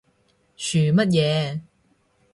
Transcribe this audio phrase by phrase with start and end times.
[0.63, 1.61] 噓乜嘢？